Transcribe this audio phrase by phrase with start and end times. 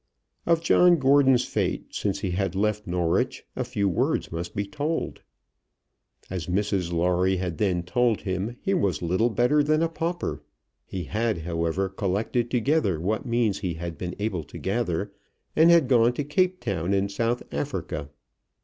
[0.47, 5.21] Of John Gordon's fate since he had left Norwich a few words must be told.
[6.27, 10.41] As Mrs Lawrie had then told him, he was little better than a pauper.
[10.87, 15.11] He had, however, collected together what means he had been able to gather,
[15.55, 18.09] and had gone to Cape Town in South Africa.